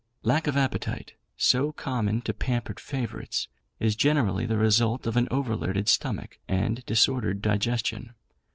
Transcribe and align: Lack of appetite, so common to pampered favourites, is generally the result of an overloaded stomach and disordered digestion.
Lack 0.23 0.47
of 0.47 0.57
appetite, 0.57 1.13
so 1.37 1.71
common 1.71 2.21
to 2.21 2.33
pampered 2.33 2.79
favourites, 2.79 3.47
is 3.79 3.95
generally 3.95 4.47
the 4.47 4.57
result 4.57 5.05
of 5.05 5.15
an 5.15 5.27
overloaded 5.29 5.87
stomach 5.87 6.39
and 6.47 6.83
disordered 6.87 7.39
digestion. 7.39 8.15